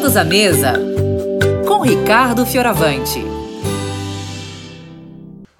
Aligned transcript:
Todos 0.00 0.16
à 0.16 0.24
mesa 0.24 0.72
com 1.68 1.82
Ricardo 1.82 2.46
Fioravante. 2.46 3.22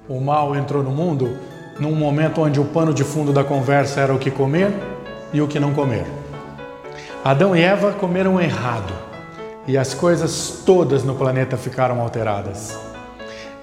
O 0.09 0.19
mal 0.19 0.57
entrou 0.57 0.83
no 0.83 0.91
mundo 0.91 1.37
num 1.79 1.95
momento 1.95 2.41
onde 2.41 2.59
o 2.59 2.65
pano 2.65 2.95
de 2.95 3.05
fundo 3.05 3.35
da 3.35 3.45
conversa 3.45 4.01
era 4.01 4.15
o 4.15 4.19
que 4.19 4.31
comer 4.31 4.73
e 5.31 5.43
o 5.43 5.47
que 5.47 5.61
não 5.61 5.75
comer. 5.75 6.07
Adão 7.23 7.55
e 7.55 7.61
Eva 7.61 7.93
comeram 7.93 8.41
errado 8.41 8.95
e 9.69 9.77
as 9.77 9.93
coisas 9.93 10.63
todas 10.65 11.05
no 11.05 11.15
planeta 11.17 11.59
ficaram 11.59 12.01
alteradas. 12.01 12.79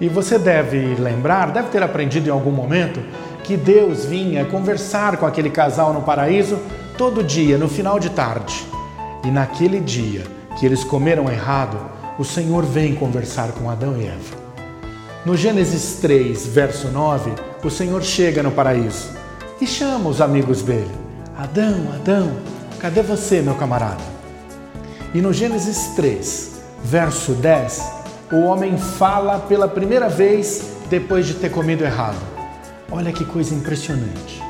E 0.00 0.08
você 0.08 0.38
deve 0.38 0.94
lembrar, 0.94 1.50
deve 1.50 1.70
ter 1.70 1.82
aprendido 1.82 2.28
em 2.28 2.32
algum 2.32 2.52
momento, 2.52 3.00
que 3.42 3.56
Deus 3.56 4.04
vinha 4.04 4.44
conversar 4.44 5.16
com 5.16 5.26
aquele 5.26 5.50
casal 5.50 5.92
no 5.92 6.02
paraíso 6.02 6.56
todo 6.96 7.24
dia, 7.24 7.58
no 7.58 7.66
final 7.66 7.98
de 7.98 8.10
tarde. 8.10 8.64
E 9.24 9.28
naquele 9.32 9.80
dia 9.80 10.37
que 10.58 10.66
eles 10.66 10.82
comeram 10.82 11.30
errado, 11.30 11.78
o 12.18 12.24
Senhor 12.24 12.64
vem 12.64 12.94
conversar 12.94 13.52
com 13.52 13.70
Adão 13.70 13.96
e 13.96 14.06
Eva. 14.06 14.36
No 15.24 15.36
Gênesis 15.36 15.98
3, 16.00 16.46
verso 16.46 16.88
9, 16.88 17.32
o 17.62 17.70
Senhor 17.70 18.02
chega 18.02 18.42
no 18.42 18.50
paraíso 18.50 19.10
e 19.60 19.66
chama 19.66 20.08
os 20.08 20.20
amigos 20.20 20.62
dele: 20.62 20.90
Adão, 21.36 21.92
Adão, 21.94 22.32
cadê 22.80 23.02
você, 23.02 23.40
meu 23.40 23.54
camarada? 23.54 24.02
E 25.14 25.20
no 25.20 25.32
Gênesis 25.32 25.92
3, 25.94 26.60
verso 26.82 27.32
10, 27.32 27.92
o 28.32 28.40
homem 28.44 28.76
fala 28.76 29.38
pela 29.38 29.68
primeira 29.68 30.08
vez 30.08 30.72
depois 30.90 31.26
de 31.26 31.34
ter 31.34 31.50
comido 31.50 31.84
errado. 31.84 32.18
Olha 32.90 33.12
que 33.12 33.24
coisa 33.24 33.54
impressionante. 33.54 34.42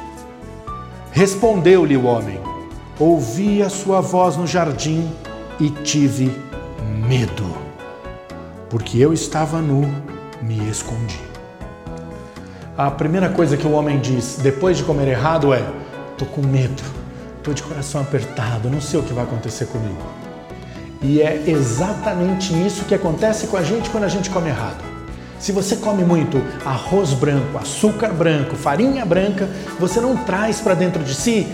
Respondeu-lhe 1.11 1.97
o 1.97 2.07
homem: 2.07 2.41
Ouvi 2.99 3.63
a 3.63 3.69
sua 3.69 4.01
voz 4.01 4.37
no 4.37 4.47
jardim 4.47 5.11
e 5.61 5.71
tive 5.71 6.33
medo, 7.07 7.57
porque 8.71 8.99
eu 8.99 9.13
estava 9.13 9.61
nu, 9.61 9.83
me 10.41 10.69
escondi. 10.69 11.21
A 12.77 12.91
primeira 12.91 13.29
coisa 13.29 13.57
que 13.57 13.67
o 13.67 13.73
homem 13.73 13.99
diz 13.99 14.39
depois 14.41 14.77
de 14.77 14.85
comer 14.85 15.09
errado 15.09 15.53
é: 15.53 15.65
Tô 16.17 16.25
com 16.25 16.43
medo, 16.43 16.83
tô 17.43 17.53
de 17.53 17.63
coração 17.63 18.01
apertado, 18.01 18.71
não 18.71 18.81
sei 18.81 19.01
o 19.01 19.03
que 19.03 19.13
vai 19.13 19.25
acontecer 19.25 19.67
comigo. 19.67 20.03
E 21.03 21.21
é 21.21 21.45
exatamente 21.47 22.53
isso 22.67 22.85
que 22.85 22.95
acontece 22.95 23.47
com 23.49 23.57
a 23.57 23.63
gente 23.63 23.91
quando 23.91 24.05
a 24.05 24.09
gente 24.09 24.31
come 24.31 24.49
errado. 24.49 24.83
Se 25.39 25.53
você 25.53 25.77
come 25.77 26.05
muito 26.05 26.43
arroz 26.65 27.13
branco, 27.13 27.59
açúcar 27.59 28.13
branco, 28.13 28.57
farinha 28.57 29.05
branca, 29.05 29.49
você 29.79 30.01
não 30.01 30.17
traz 30.17 30.61
para 30.61 30.75
dentro 30.75 31.05
de 31.05 31.15
si 31.15 31.47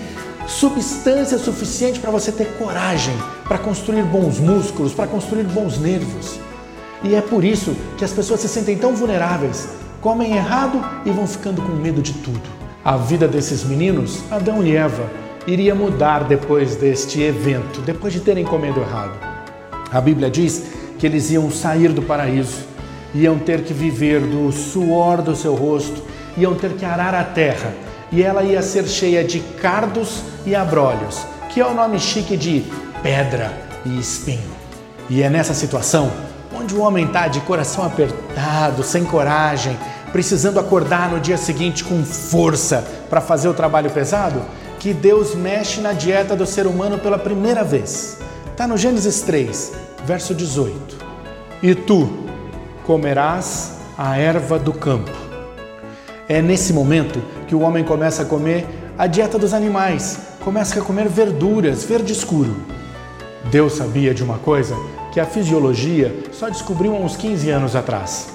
substância 0.47 1.39
suficiente 1.39 1.99
para 1.99 2.11
você 2.11 2.31
ter 2.31 2.47
coragem 2.59 3.15
para 3.45 3.59
construir 3.59 4.03
bons 4.03 4.39
músculos, 4.39 4.93
para 4.93 5.07
construir 5.07 5.45
bons 5.45 5.79
nervos. 5.79 6.39
E 7.03 7.15
é 7.15 7.21
por 7.21 7.45
isso 7.45 7.77
que 7.99 8.05
as 8.05 8.13
pessoas 8.13 8.41
se 8.41 8.49
sentem 8.49 8.77
tão 8.77 8.95
vulneráveis, 8.95 9.69
comem 10.01 10.37
errado 10.37 10.83
e 11.05 11.11
vão 11.11 11.27
ficando 11.27 11.61
com 11.63 11.73
medo 11.73 12.01
de 12.01 12.13
tudo. 12.15 12.43
A 12.85 12.97
vida 12.97 13.27
desses 13.27 13.65
meninos, 13.65 14.23
Adão 14.31 14.65
e 14.65 14.75
Eva, 14.75 15.11
iria 15.47 15.75
mudar 15.75 16.25
depois 16.25 16.77
deste 16.77 17.21
evento, 17.21 17.81
depois 17.81 18.13
de 18.13 18.21
terem 18.21 18.45
comido 18.45 18.81
errado. 18.81 19.19
A 19.91 20.01
Bíblia 20.01 20.31
diz 20.31 20.65
que 20.99 21.07
eles 21.07 21.31
iam 21.31 21.51
sair 21.51 21.93
do 21.93 22.03
paraíso 22.03 22.75
iam 23.15 23.39
ter 23.39 23.63
que 23.63 23.73
viver 23.73 24.21
do 24.21 24.51
suor 24.51 25.23
do 25.23 25.37
seu 25.37 25.55
rosto, 25.55 26.03
iam 26.37 26.55
ter 26.55 26.73
que 26.73 26.85
arar 26.85 27.15
a 27.15 27.23
terra, 27.23 27.73
e 28.11 28.23
ela 28.23 28.43
ia 28.43 28.63
ser 28.63 28.87
cheia 28.87 29.25
de 29.25 29.41
cardos 29.41 30.23
e 30.47 30.55
abrolhos, 30.55 31.27
que 31.53 31.61
é 31.61 31.67
o 31.67 31.75
nome 31.75 31.99
chique 31.99 32.37
de 32.37 32.65
pedra 33.03 33.53
e 33.85 33.99
espinho. 33.99 34.53
E 35.09 35.23
é 35.23 35.29
nessa 35.29 35.55
situação 35.55 36.11
onde 36.55 36.75
o 36.75 36.81
homem 36.81 37.07
está 37.07 37.29
de 37.29 37.41
coração 37.41 37.85
apertado, 37.85 38.83
sem 38.83 39.05
coragem, 39.05 39.77
precisando 40.13 40.61
acordar 40.61 41.11
no 41.11 41.19
dia 41.19 41.37
seguinte 41.37 41.83
com 41.83 42.05
força 42.05 42.85
para 43.11 43.21
fazer 43.21 43.49
o 43.49 43.55
trabalho 43.55 43.91
pesado, 43.91 44.41
que 44.79 44.95
Deus 44.95 45.35
mexe 45.35 45.81
na 45.81 45.93
dieta 45.93 46.37
do 46.37 46.47
ser 46.47 46.67
humano 46.67 46.99
pela 46.99 47.19
primeira 47.19 47.65
vez. 47.65 48.19
Está 48.51 48.67
no 48.67 48.77
Gênesis 48.77 49.23
3, 49.23 49.73
verso 50.05 50.35
18. 50.35 50.97
E 51.63 51.75
tu, 51.75 52.09
comerás 52.85 53.73
a 53.99 54.17
erva 54.17 54.59
do 54.59 54.73
campo. 54.73 55.24
É 56.29 56.41
nesse 56.41 56.73
momento 56.73 57.23
que 57.47 57.55
o 57.55 57.61
homem 57.61 57.85
começa 57.85 58.23
a 58.23 58.25
comer 58.25 58.67
a 58.97 59.07
dieta 59.07 59.39
dos 59.39 59.53
animais, 59.53 60.19
começa 60.41 60.79
a 60.79 60.83
comer 60.83 61.09
verduras, 61.09 61.85
verde 61.85 62.13
escuro. 62.13 62.57
Deus 63.51 63.75
sabia 63.75 64.15
de 64.15 64.25
uma 64.25 64.39
coisa 64.39 64.75
que 65.13 65.21
a 65.21 65.27
fisiologia 65.27 66.15
só 66.33 66.49
descobriu 66.49 66.95
há 66.95 66.99
uns 66.99 67.17
15 67.17 67.51
anos 67.51 67.77
atrás. 67.77 68.29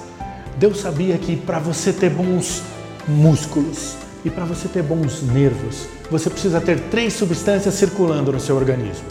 Deus 0.56 0.80
sabia 0.80 1.18
que 1.18 1.36
para 1.36 1.58
você 1.58 1.92
ter 1.92 2.10
bons 2.10 2.62
músculos 3.08 3.96
e 4.24 4.30
para 4.30 4.44
você 4.44 4.68
ter 4.68 4.82
bons 4.82 5.22
nervos, 5.22 5.88
você 6.10 6.30
precisa 6.30 6.60
ter 6.60 6.78
três 6.90 7.14
substâncias 7.14 7.74
circulando 7.74 8.30
no 8.30 8.38
seu 8.38 8.56
organismo. 8.56 9.06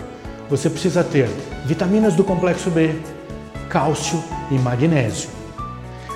Você 0.49 0.69
precisa 0.69 1.03
ter 1.03 1.29
vitaminas 1.65 2.15
do 2.15 2.23
complexo 2.23 2.69
B, 2.69 2.95
cálcio 3.67 4.23
e 4.49 4.55
magnésio. 4.55 5.38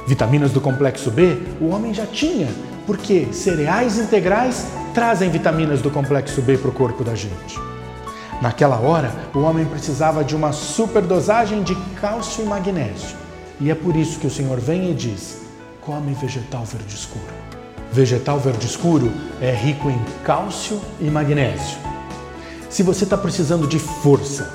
Vitaminas 0.06 0.52
do 0.52 0.60
complexo 0.60 1.10
B 1.10 1.38
o 1.62 1.70
homem 1.70 1.94
já 1.94 2.06
tinha, 2.06 2.50
porque 2.86 3.28
cereais 3.32 3.98
integrais 3.98 4.68
trazem 4.94 5.30
vitaminas 5.30 5.82
do 5.82 5.90
complexo 5.90 6.42
B 6.42 6.58
para 6.58 6.70
o 6.70 6.74
corpo 6.74 7.04
da 7.04 7.16
gente. 7.16 7.58
Naquela 8.42 8.78
hora, 8.80 9.14
o 9.34 9.40
homem 9.40 9.66
precisava 9.66 10.24
de 10.24 10.36
uma 10.36 10.52
superdosagem 10.52 11.64
de 11.64 11.76
cálcio 12.02 12.44
e 12.44 12.48
magnésio. 12.48 13.16
E 13.62 13.72
é 13.72 13.76
por 13.76 13.96
isso 13.96 14.20
que 14.20 14.28
o 14.28 14.32
Senhor 14.32 14.60
vem 14.60 14.92
e 14.92 14.94
diz: 14.94 15.42
come 15.80 16.14
vegetal 16.14 16.66
verde 16.66 16.94
escuro. 16.94 17.34
Vegetal 17.92 18.40
verde 18.40 18.66
escuro 18.66 19.12
é 19.40 19.52
rico 19.52 19.90
em 19.90 20.00
cálcio 20.24 20.82
e 21.00 21.06
magnésio. 21.10 21.78
Se 22.70 22.84
você 22.84 23.04
está 23.04 23.16
precisando 23.16 23.68
de 23.68 23.80
força, 23.80 24.52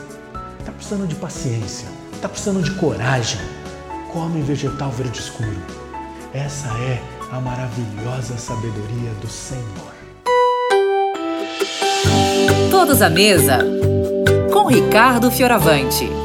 está 0.58 0.72
precisando 0.72 1.06
de 1.06 1.14
paciência, 1.14 1.88
Está 2.18 2.28
precisando 2.28 2.60
de 2.60 2.72
coragem? 2.72 3.38
Come 4.12 4.40
vegetal 4.40 4.90
verde 4.90 5.20
escuro. 5.20 5.62
Essa 6.32 6.68
é 6.78 7.00
a 7.30 7.40
maravilhosa 7.40 8.38
sabedoria 8.38 9.10
do 9.20 9.28
Senhor. 9.28 9.94
Todos 12.70 13.02
à 13.02 13.10
mesa 13.10 13.58
com 14.52 14.66
Ricardo 14.66 15.30
Fioravante. 15.30 16.17